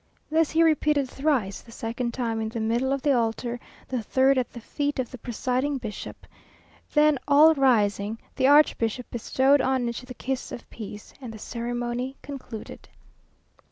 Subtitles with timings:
[0.31, 4.35] This he repeated thrice; the second time, in the middle of the altar, the third
[4.39, 6.25] at the feet of the presiding bishop.
[6.91, 12.17] Then all rising, the archbishop bestowed on each the kiss of peace, and the ceremony
[12.23, 12.89] concluded.